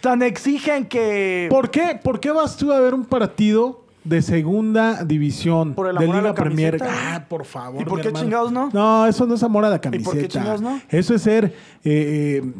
[0.00, 1.98] Tan exigen que ¿Por qué?
[2.02, 6.78] ¿Por qué vas tú a ver un partido de segunda división de Liga Premier.
[6.82, 7.80] Ah, por favor.
[7.80, 8.70] ¿Y por qué chingados no?
[8.72, 10.10] No, eso no es amor a la camiseta.
[10.10, 10.80] ¿Y por qué chingados no?
[10.88, 11.52] Eso es ser eh,
[11.84, 12.52] eh,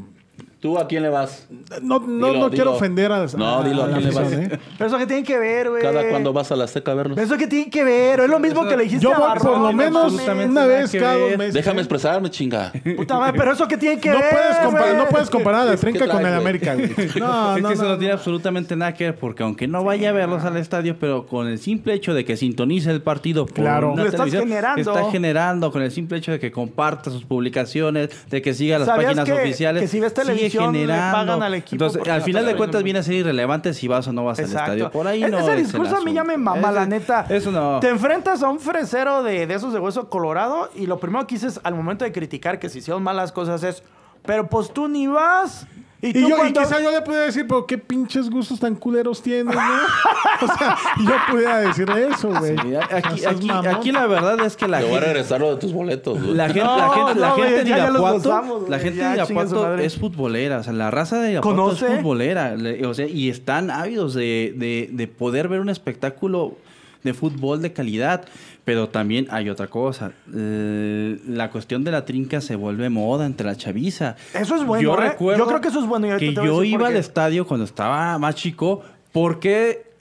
[0.62, 1.48] ¿Tú a quién le vas?
[1.83, 4.33] No, no, no quiero ofender a, No, dilo a, quién le vas.
[4.33, 4.61] ¿eh?
[4.79, 5.83] Pero eso que tiene que ver, güey.
[5.83, 7.16] Cada cuando vas a la seca a verlos.
[7.16, 8.20] Pero eso que tiene que ver.
[8.20, 11.37] Es lo mismo que le dijiste Yo voy por lo menos una vez cada dos
[11.37, 11.55] meses.
[11.55, 12.70] Déjame expresarme, chinga.
[12.96, 15.64] Puta madre, pero eso que tiene que no ver, puedes comparar, No puedes comparar a
[15.64, 16.94] la trinca con el América, güey.
[17.18, 20.12] No, es que eso no tiene absolutamente nada que ver porque aunque no vaya a
[20.12, 23.94] verlos al estadio, pero con el simple hecho de que sintonice el partido por claro.
[23.94, 24.81] una estás generando.
[24.81, 28.88] está generando con el simple hecho de que comparta sus publicaciones, de que siga las
[28.88, 31.85] páginas oficiales, que si ves televisión, sigue generando al equipo.
[31.85, 34.45] Entonces, al final de cuentas viene a ser irrelevante si vas o no vas al
[34.47, 34.91] estadio.
[34.91, 35.38] Por ahí no.
[35.38, 37.27] Ese discurso a mí ya me mama, la neta.
[37.29, 37.81] Eso no.
[37.81, 41.35] Te enfrentas a un fresero de, de esos de hueso colorado y lo primero que
[41.35, 43.83] dices al momento de criticar que si hicieron malas cosas es,
[44.25, 45.67] pero pues tú ni vas.
[46.05, 49.61] Y, yo, quizá yo le pudiera decir, pero qué pinches gustos tan culeros tienes, ¿no?
[50.43, 52.57] o sea, yo pudiera decirle eso, güey.
[52.75, 55.73] aquí, aquí, aquí, la verdad es que la Te voy a regresar lo de tus
[55.73, 56.35] boletos, güey.
[56.35, 60.59] La gente, la gente, la gente de Irapuato, la gente de Irapuato es futbolera.
[60.59, 62.57] O sea, la raza de Irapuato es futbolera.
[62.85, 66.57] O sea, y están ávidos de, de, de poder ver un espectáculo
[67.03, 68.25] de fútbol de calidad.
[68.65, 70.12] Pero también hay otra cosa.
[70.33, 74.17] Eh, la cuestión de la trinca se vuelve moda entre la chaviza.
[74.35, 74.83] Eso es bueno.
[74.83, 75.09] Yo ¿eh?
[75.09, 76.17] recuerdo yo creo que eso es bueno.
[76.17, 79.93] que yo iba al estadio cuando estaba más chico porque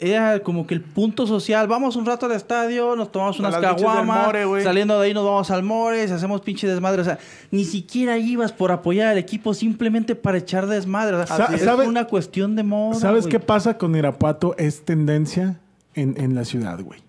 [0.00, 1.66] era como que el punto social.
[1.68, 4.32] Vamos un rato al estadio, nos tomamos unas caguamas.
[4.62, 7.02] Saliendo de ahí nos vamos al Mores, hacemos pinche desmadre.
[7.02, 7.18] O sea,
[7.50, 11.16] ni siquiera ibas por apoyar al equipo simplemente para echar desmadre.
[11.16, 12.98] O sea, es una cuestión de moda.
[12.98, 14.54] ¿Sabes qué pasa con Irapuato?
[14.58, 15.60] Es tendencia
[16.00, 17.07] en, en la ciudad, güey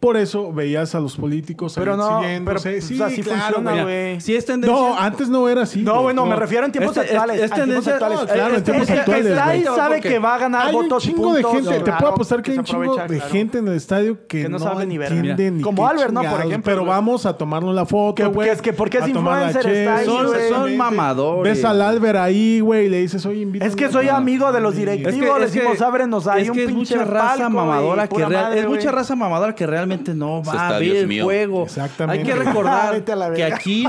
[0.00, 4.20] Por eso veías a los políticos pero no, pero, sí, así claro, funciona, güey.
[4.20, 4.78] Si es tendencia.
[4.78, 5.82] No, antes no era así.
[5.82, 7.42] No, bueno, me refiero en tiempos este, actuales.
[7.42, 8.20] Es, tendencia, actuales.
[8.30, 9.38] claro, en tiempos actuales.
[9.38, 11.04] Ahí sabe que va a ganar hay votos.
[11.04, 11.80] Hay un chingo de gente.
[11.80, 14.86] te puedo apostar que hay un chingo de gente en el estadio que, no, sabe
[14.86, 15.12] ni ver.
[15.12, 16.22] Ni Como Albert, ¿no?
[16.22, 16.72] Por ejemplo.
[16.72, 18.50] Pero vamos a tomarnos la foto, güey.
[18.50, 21.54] Es que porque es influencer está ahí, Son mamadores.
[21.54, 23.68] Ves al Albert ahí, güey, y le dices, oye, invítame.
[23.68, 25.38] Es que soy amigo de los directivos.
[25.38, 28.22] Le decimos, ábrenos ahí un pinche raza mamadora que
[28.54, 31.64] Es mucha raza mamadora que realmente no va el juego.
[31.64, 32.20] Exactamente.
[32.20, 33.84] Hay que recordar que aquí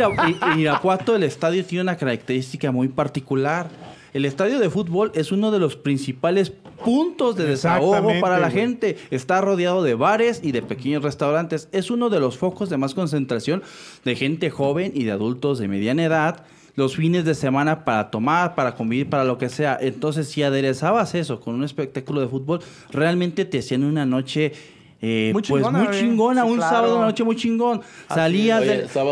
[0.52, 3.68] en Irapuato el estadio tiene una característica muy particular.
[4.14, 6.52] El estadio de fútbol es uno de los principales
[6.84, 8.98] puntos de desahogo para la gente.
[9.12, 11.70] Está rodeado de bares y de pequeños restaurantes.
[11.72, 13.62] Es uno de los focos de más concentración
[14.06, 16.46] de gente joven y de adultos de mediana edad
[16.78, 19.78] los fines de semana para tomar, para convivir, para lo que sea.
[19.82, 22.60] Entonces, si aderezabas eso con un espectáculo de fútbol,
[22.92, 24.54] realmente te hacían una noche
[25.00, 27.82] eh, muy pues muy chingona, un sábado una noche muy chingón.
[28.10, 28.64] Salías,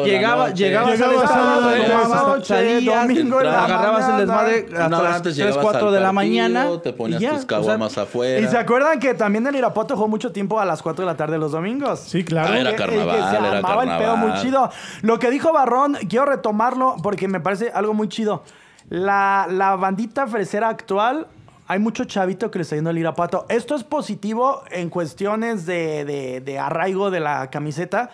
[0.04, 6.68] llegaba, llegabas al sábado, salías, agarrabas el desmadre hasta las 3, 4 de la mañana.
[6.82, 8.40] Te ponías tus caguamas afuera.
[8.40, 11.18] Y se acuerdan que también el Irapuato jugó mucho tiempo a las 4 de la
[11.18, 12.00] tarde los domingos.
[12.00, 12.54] Sí, claro.
[12.54, 13.90] Ah, era carnaval, que se era carnaval.
[13.90, 14.70] el pedo muy chido.
[15.04, 18.44] Lo que dijo Barrón, quiero retomarlo porque me parece algo muy chido.
[18.90, 21.28] La, la bandita fresera actual
[21.68, 23.46] hay mucho chavito que le está yendo al Irapuato.
[23.50, 28.12] Esto es positivo en cuestiones de, de, arraigo de la camiseta.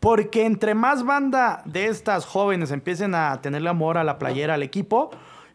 [0.00, 4.62] Porque entre más banda de estas jóvenes empiecen a tenerle amor a la playera, al
[4.62, 5.10] equipo,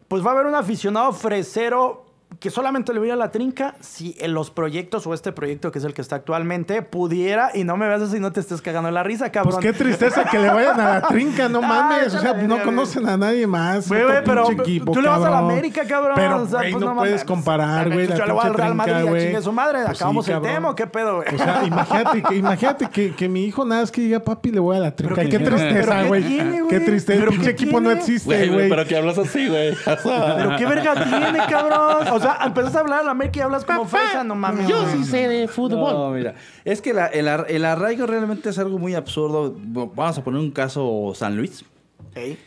[0.06, 2.05] pues va a haber un aficionado fresero
[2.40, 5.78] que solamente le voy a la trinca si en los proyectos o este proyecto que
[5.78, 8.90] es el que está actualmente pudiera y no me veas así no te estés cagando
[8.90, 9.60] la risa, cabrón.
[9.60, 13.08] Pues qué tristeza que le vayan a la trinca, no mames, o sea, no conocen
[13.08, 13.88] a nadie más.
[13.88, 16.14] Güey, güey, pero tú le vas a la América, cabrón.
[16.16, 19.26] Pero, o sea, pues no, puedes comparar, güey, la Yo le voy al Real Madrid,
[19.26, 21.34] chingue su madre, pues acabamos el tema, ¿qué pedo, güey?
[21.34, 24.60] O sea, imagínate que, imagínate que, que mi hijo nada es que diga, papi, le
[24.60, 25.24] voy a la trinca.
[25.24, 26.22] Qué, tristeza, güey.
[26.68, 28.68] Qué tristeza, el pinche equipo no existe, güey.
[28.68, 29.74] Pero que hablas así, güey.
[29.84, 32.08] Pero qué verga tiene, cabrón.
[32.12, 34.68] O sea, empezaste a hablar la América y hablas como Papá, no mames.
[34.68, 35.92] Yo sí sé de fútbol.
[35.92, 36.34] No, mira.
[36.64, 39.54] Es que el, arraigo realmente es algo muy absurdo.
[39.58, 41.64] Vamos a poner un caso San Luis.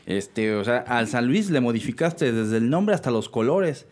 [0.05, 3.85] Este, o sea, al San Luis le modificaste desde el nombre hasta los colores.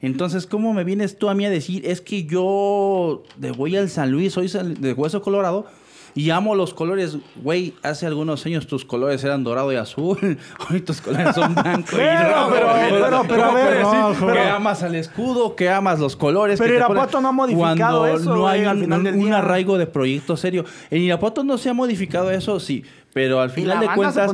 [0.00, 3.88] Entonces, ¿cómo me vienes tú a mí a decir, es que yo de voy al
[3.88, 5.66] San Luis, soy de Hueso Colorado,
[6.14, 7.16] y amo los colores.
[7.36, 10.18] Güey, hace algunos años tus colores eran dorado y azul.
[10.70, 12.50] Hoy tus colores son blanco y rojo.
[12.52, 16.58] Pero, pero, a ver, que amas al escudo, que amas los colores.
[16.58, 18.34] Pero Irapuato no ha modificado eso.
[18.34, 20.64] No hay un, un arraigo de proyecto serio.
[20.90, 22.84] En Irapuato no se ha modificado eso, sí.
[23.14, 24.28] Pero al final de cuentas,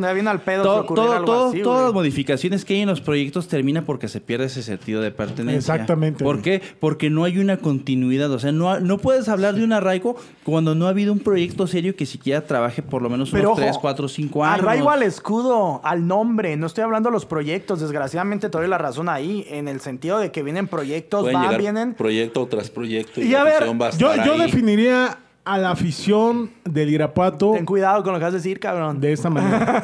[0.64, 5.10] todas las modificaciones que hay en los proyectos terminan porque se pierde ese sentido de
[5.10, 5.74] pertenencia.
[5.74, 6.24] Exactamente.
[6.24, 6.62] ¿Por qué?
[6.80, 8.30] Porque no hay una continuidad.
[8.30, 11.66] O sea, no, no puedes hablar de un arraigo cuando no ha habido un proyecto
[11.66, 14.60] serio que siquiera trabaje por lo menos unos 3, 4, 5 años.
[14.60, 16.56] Arraigo al escudo, al nombre.
[16.56, 17.80] No estoy hablando de los proyectos.
[17.80, 19.46] Desgraciadamente, te doy la razón ahí.
[19.50, 21.92] En el sentido de que vienen proyectos, van, vienen.
[21.92, 23.20] Proyecto tras proyecto.
[23.20, 23.64] Y, a ver,
[23.98, 25.18] yo, yo definiría
[25.50, 27.54] a la afición del Irapuato.
[27.54, 29.00] Ten cuidado con lo que vas a decir, cabrón.
[29.00, 29.82] De esta manera.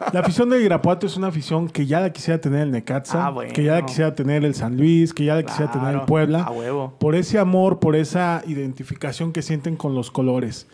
[0.12, 3.34] la afición del Irapuato es una afición que ya la quisiera tener el Necaxa, ah,
[3.52, 6.44] que ya la quisiera tener el San Luis, que ya la quisiera tener el Puebla.
[6.44, 6.94] A huevo.
[6.98, 10.68] Por ese amor, por esa identificación que sienten con los colores.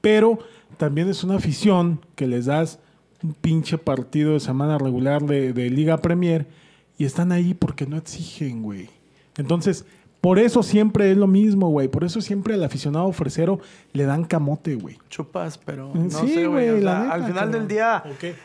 [0.00, 0.38] Pero
[0.78, 2.78] también es una afición que les das
[3.22, 6.46] un pinche partido de semana regular de, de Liga Premier
[6.96, 8.88] y están ahí porque no exigen, güey.
[9.36, 9.84] Entonces,
[10.26, 11.86] por eso siempre es lo mismo, güey.
[11.86, 13.60] Por eso siempre al aficionado fresero
[13.92, 14.98] le dan camote, güey.
[15.08, 16.84] Chupas, pero no sé, güey.
[16.84, 18.02] al final del día...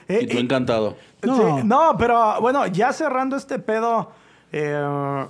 [0.07, 0.95] Eh, y tú eh, encantado.
[1.23, 1.95] no.
[1.97, 4.11] pero bueno, ya cerrando este pedo,
[4.51, 5.25] eh,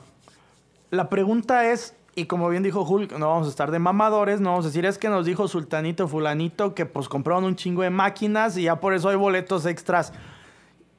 [0.89, 4.49] la pregunta es, y como bien dijo Hulk, no vamos a estar de mamadores, no
[4.49, 7.91] vamos a decir, es que nos dijo Sultanito Fulanito que pues compraron un chingo de
[7.91, 10.11] máquinas y ya por eso hay boletos extras.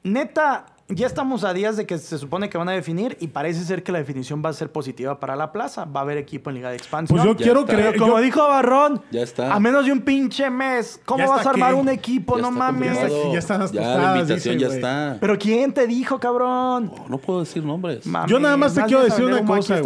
[0.01, 3.63] Neta, ya estamos a días de que se supone que van a definir y parece
[3.63, 5.85] ser que la definición va a ser positiva para la plaza.
[5.85, 7.17] Va a haber equipo en Liga de Expansión.
[7.17, 7.97] Pues yo quiero creer.
[7.97, 9.53] Como dijo Barrón, ya está.
[9.53, 12.37] a menos de un pinche mes, ¿cómo vas a armar un equipo?
[12.37, 12.97] no mames.
[13.31, 15.17] Ya están las ya, la invitación ya está.
[15.19, 16.91] Pero ¿quién te dijo, cabrón?
[17.07, 18.03] no puedo decir nombres.
[18.27, 19.81] yo nada más te quiero decir una cosa.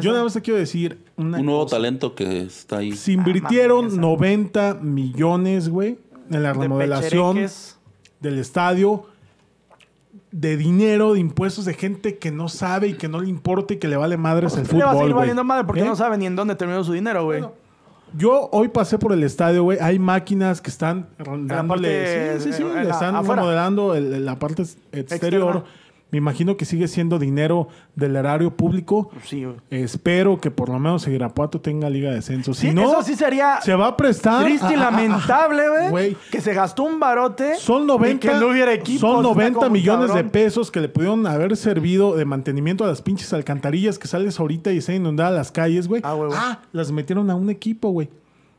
[0.00, 2.92] Yo nada más te quiero decir una Un nuevo talento que está ahí.
[2.92, 5.98] Se invirtieron 90 millones, güey,
[6.30, 7.46] en la remodelación
[8.20, 9.11] del estadio
[10.32, 13.76] de dinero, de impuestos de gente que no sabe y que no le importa y
[13.76, 14.78] que le vale madres el fútbol.
[14.78, 15.84] Le va a seguir valiendo madre porque ¿Eh?
[15.84, 17.44] no sabe ni en dónde terminó su dinero, güey.
[18.14, 19.78] yo hoy pasé por el estadio, güey.
[19.80, 21.08] Hay máquinas que están
[21.46, 22.40] dándole.
[22.40, 22.64] sí, sí, sí.
[22.64, 25.64] le están remodelando la parte exterior.
[26.12, 29.10] Me imagino que sigue siendo dinero del erario público.
[29.24, 32.52] Sí, Espero que por lo menos el Irapuato tenga liga de descenso.
[32.54, 34.44] Si Sí, no, eso sí sería se va a prestar.
[34.44, 36.16] triste y a- a- a- lamentable, güey.
[36.30, 37.54] Que se gastó un barote.
[37.56, 39.00] Son y 90, que no hubiera equipo.
[39.00, 40.70] son 90 millones de pesos.
[40.70, 44.80] que le pudieron haber servido de mantenimiento a las pinches alcantarillas que sales ahorita y
[44.82, 46.02] se inundadas las calles, güey.
[46.04, 46.34] Ah, huevo.
[46.72, 48.10] las metieron a un equipo, güey.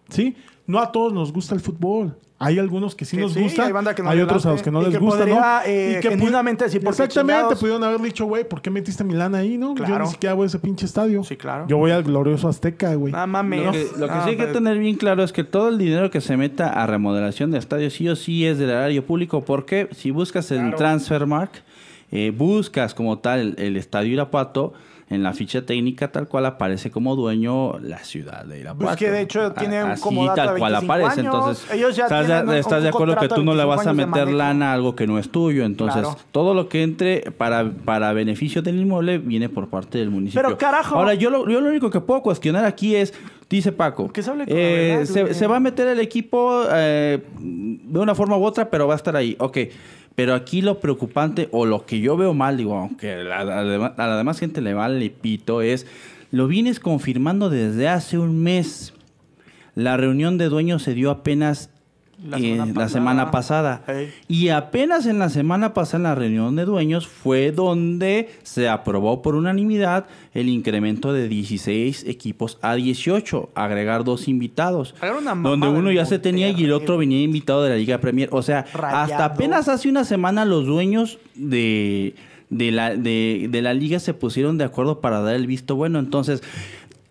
[0.10, 0.36] ¿Sí?
[0.66, 2.16] No a todos nos gusta el fútbol.
[2.40, 3.66] Hay algunos que sí Que nos sí, gusta.
[3.66, 5.36] hay banda que no hay otros a los que no Y les que gusta, podría,
[5.40, 5.62] ¿no?
[5.66, 9.06] eh, pu- genuinamente decir, ¿por qué Exactamente, pudieron haber dicho, güey, ¿por qué metiste a
[9.06, 9.76] Milán ahí, no?
[9.76, 10.06] Yo Claro.
[10.06, 11.24] ni siquiera voy a ese pinche estadio.
[11.24, 11.66] Sí, claro.
[11.70, 13.14] Yo voy al glorioso Azteca, güey.
[13.14, 13.64] No mames.
[13.66, 15.78] Lo que, lo que sí hay que pero- tener bien claro es que todo el
[15.78, 19.46] dinero que se meta a remodelación de estadios sí o sí es del erario público,
[19.46, 21.64] porque si buscas en Transfermark,
[22.12, 24.74] eh, buscas como tal el, el estadio Irapuato,
[25.10, 28.86] en la ficha técnica tal cual aparece como dueño la ciudad de Irapuato.
[28.86, 31.20] Pues que de hecho tiene un como dato tal cual 25 aparece.
[31.22, 31.34] años.
[31.36, 33.68] Entonces, Ellos ya estás, de, tienen un- estás de acuerdo que tú no le 25
[33.78, 35.66] vas a meter lana a algo que no es tuyo.
[35.66, 36.18] Entonces, Claro.
[36.32, 40.42] todo lo que entre para, para beneficio del inmueble viene por parte del municipio.
[40.42, 40.96] Pero, carajo.
[40.96, 43.14] Ahora, yo lo, yo lo único que puedo cuestionar aquí es,
[43.58, 46.64] dice Paco, Que se hable con la eh, verdad, se, va a meter el equipo
[46.72, 49.36] eh, de una forma u otra, pero va a estar ahí.
[49.40, 49.58] Ok.
[50.16, 54.18] Pero aquí lo preocupante, o lo que yo veo mal, digo, aunque la, a la
[54.18, 55.88] demás gente le vale pito, es
[56.30, 58.94] lo vienes confirmando desde hace un mes.
[59.76, 61.70] La reunión de dueños se dio apenas
[62.28, 62.90] La eh, semana la pasada.
[62.90, 63.82] semana pasada.
[63.88, 64.14] Ey.
[64.28, 69.22] Y apenas en la semana pasada, en la reunión de dueños, fue donde se aprobó
[69.22, 74.96] por unanimidad el incremento de 16 equipos a 18, agregar dos invitados.
[75.02, 78.30] Donde uno ya se tenía y el otro venía invitado de la Liga Premier.
[78.32, 79.04] O sea, Rayado.
[79.04, 82.16] hasta apenas hace una semana los dueños de,
[82.50, 86.00] de, la, de, de la liga se pusieron de acuerdo para dar el visto bueno.
[86.00, 86.42] Entonces,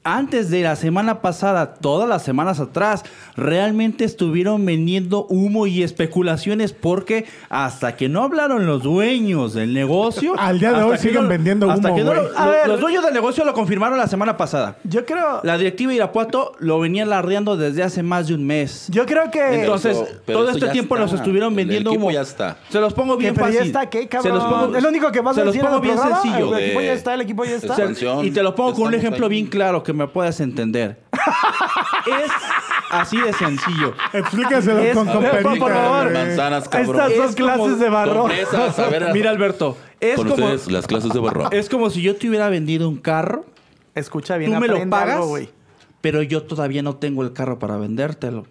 [0.04, 3.04] antes de la semana pasada, todas las semanas atrás,
[3.36, 10.34] realmente estuvieron vendiendo humo y especulaciones porque hasta que no hablaron los dueños del negocio...
[10.38, 12.36] Al día de hasta hoy siguen vendiendo hasta humo, que no lo-.
[12.36, 12.68] A ver.
[12.68, 14.76] los dueños del negocio lo confirmaron la semana pasada.
[14.84, 15.40] Yo creo.
[15.44, 18.86] La directiva de Irapuato lo venía lardeando desde hace más de un mes.
[18.90, 19.60] Yo creo que.
[19.60, 21.04] Entonces, Pero pero todo este tiempo está.
[21.04, 22.10] los estuvieron vendiendo humo.
[22.10, 22.56] ya está.
[22.70, 23.54] Se los pongo bien fácil.
[23.54, 24.32] ya está, ¿qué, cabrón?
[24.32, 25.88] Se los pongo, es lo único que vas se a los decir en pongo el
[25.88, 26.22] bien programa.
[26.22, 26.56] sencillo.
[26.56, 28.24] El equipo ya está, el equipo ya está.
[28.24, 29.30] Y te lo pongo con un ejemplo ahí.
[29.30, 31.02] bien claro que me puedas entender.
[32.06, 32.30] es
[32.90, 33.94] así de sencillo.
[34.12, 36.12] Explícaselo Es- con ver, comperita, por favor.
[36.12, 36.96] Manzanas, cabrón.
[37.00, 38.22] Estas dos Es clases de barro.
[38.22, 41.50] Con a ver, Mira, Alberto, es con como, ustedes las clases de barro.
[41.50, 43.44] es como si yo te hubiera vendido un carro,
[43.94, 45.50] Escucha bien, tú me lo pagas, algo, güey.
[46.00, 48.46] pero yo todavía no tengo el carro para vendértelo.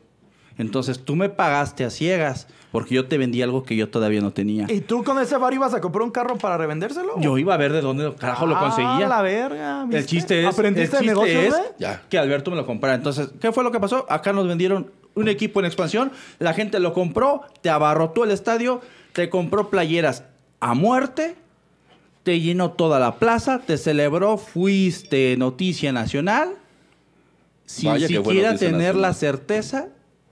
[0.61, 4.31] Entonces tú me pagaste a ciegas porque yo te vendí algo que yo todavía no
[4.31, 4.65] tenía.
[4.69, 7.19] ¿Y tú con ese bar ibas a comprar un carro para revendérselo?
[7.19, 9.07] Yo iba a ver de dónde carajo lo Ah, conseguía.
[9.07, 9.83] la verga.
[9.83, 9.97] ¿viste?
[9.97, 12.95] El chiste es, ¿Aprendiste el de chiste negocios, es que Alberto me lo comprara.
[12.95, 14.05] Entonces, ¿qué fue lo que pasó?
[14.09, 18.79] Acá nos vendieron un equipo en expansión, la gente lo compró, te abarrotó el estadio,
[19.11, 20.23] te compró playeras
[20.61, 21.35] a muerte,
[22.23, 26.51] te llenó toda la plaza, te celebró, fuiste noticia nacional,
[27.65, 29.89] sin Vaya siquiera tener la certeza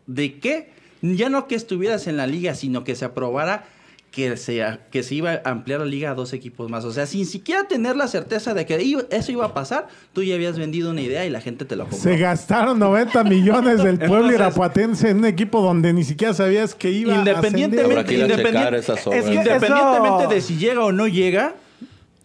[0.09, 0.69] de que,
[1.01, 3.65] ya no que estuvieras en la liga, sino que se aprobara
[4.11, 6.83] que se, que se iba a ampliar la liga a dos equipos más.
[6.83, 10.33] O sea, sin siquiera tener la certeza de que eso iba a pasar, tú ya
[10.33, 11.99] habías vendido una idea y la gente te lo compró.
[11.99, 16.73] Se gastaron 90 millones del pueblo Entonces- irapuatense en un equipo donde ni siquiera sabías
[16.73, 19.19] que iba a Independientemente, Habrá que ir a checar independien- esas obras.
[19.23, 21.53] Es que independientemente eso- de si llega o no llega,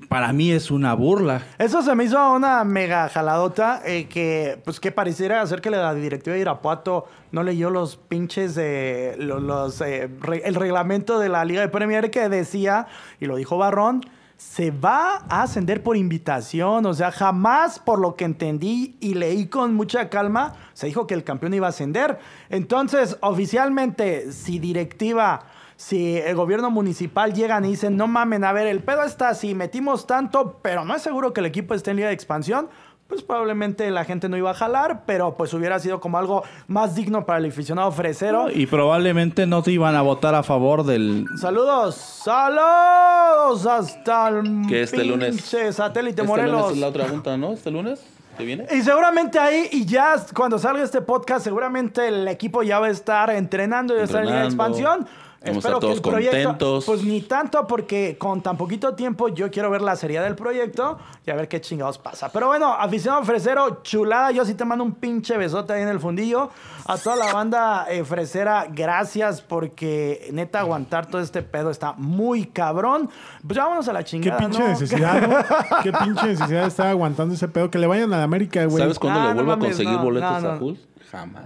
[0.09, 1.43] para mí es una burla.
[1.59, 5.95] Eso se me hizo una mega jaladota eh, que, pues, que pareciera ser que la
[5.95, 12.11] directiva de Irapuato no leyó los pinches, eh, el reglamento de la Liga de Premier
[12.11, 12.87] que decía,
[13.21, 14.03] y lo dijo Barrón,
[14.37, 16.87] se va a ascender por invitación.
[16.87, 21.15] O sea, jamás, por lo que entendí y leí con mucha calma, se dijo que
[21.15, 22.19] el campeón iba a ascender.
[22.51, 28.67] Entonces, oficialmente, si directiva si el gobierno municipal llegan y dicen, no mamen, a ver,
[28.67, 31.97] el pedo está si metimos tanto, pero no es seguro que el equipo esté en
[31.97, 32.69] liga de expansión,
[33.09, 36.95] pues probablemente la gente no iba a jalar, pero pues hubiera sido como algo más
[36.95, 38.51] digno para el aficionado fresero.
[38.51, 41.27] Y probablemente no te iban a votar a favor del...
[41.39, 45.31] Saludos, saludos hasta el Que este lunes.
[45.37, 46.53] pinche satélite Este Morelos.
[46.61, 47.53] lunes es la otra junta, ¿no?
[47.53, 48.03] ¿Este lunes?
[48.37, 48.67] ¿Te viene?
[48.73, 52.91] Y seguramente ahí, y ya cuando salga este podcast, seguramente el equipo ya va a
[52.91, 54.75] estar entrenando y va a estar en línea de Entrenando.
[54.79, 55.24] expansión.
[55.47, 56.85] Vamos a Espero estar que el todos proyecto, contentos.
[56.87, 60.99] pues ni tanto porque con tan poquito tiempo yo quiero ver la seriedad del proyecto
[61.27, 62.31] y a ver qué chingados pasa.
[62.33, 66.01] Pero bueno, aficionado fresero, chulada, yo sí te mando un pinche besote ahí en el
[66.01, 66.51] fundillo.
[66.87, 72.47] A toda la banda eh, fresera, gracias porque neta aguantar todo este pedo está muy
[72.47, 73.11] cabrón.
[73.47, 74.69] Pues ya vámonos a la Qué chingada, pinche ¿no?
[74.69, 75.37] necesidad, ¿no?
[75.83, 77.71] Qué pinche necesidad de estar aguantando ese pedo.
[77.71, 78.79] Que le vayan a la América, güey.
[78.83, 80.49] ¿Sabes cuándo Ah, le no vuelvo a conseguir no, boletos no, no.
[80.55, 80.79] a Hulk?
[81.11, 81.45] Jamás.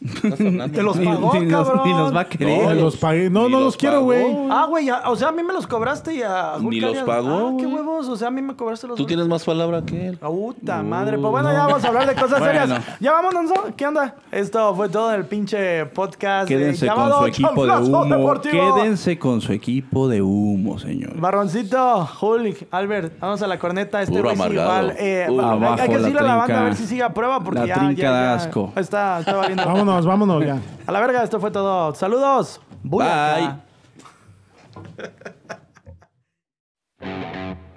[0.00, 1.80] Te los pagó, ni, cabrón.
[1.84, 2.64] Ni los va a querer.
[2.64, 3.28] No, los pagué.
[3.28, 4.24] No, no los, quiero, güey.
[4.50, 7.48] Ah, güey, o sea, a mí me los cobraste y a Ni los pagó.
[7.48, 8.08] Ah, qué huevos.
[8.08, 10.18] O sea, a mí me cobraste los Tú tienes más palabra que él.
[10.18, 11.18] Puta madre.
[11.18, 12.70] Pues bueno, ya vamos a hablar de cosas serias.
[12.98, 13.76] Ya vámonos, ¿no?
[13.76, 14.14] ¿Qué onda?
[14.30, 16.48] Esto fue todo el pinche podcast.
[16.48, 18.40] Quédense con su equipo de humo.
[18.40, 21.20] Quédense con su equipo de humo, señor.
[21.20, 24.00] Barroncito, Juli, Albert, vamos a la corneta.
[24.02, 24.92] Este Puro amargado.
[24.96, 25.26] Eh,
[25.78, 27.74] hay que decirle a la banda a ver si sigue a prueba porque la ya,
[27.74, 28.72] trinca ya, ya, asco.
[28.76, 29.64] Está, está valiendo.
[29.66, 30.58] vámonos, vámonos, ya.
[30.86, 31.94] A la verga, esto fue todo.
[31.94, 32.60] Saludos.
[32.82, 33.54] Bye.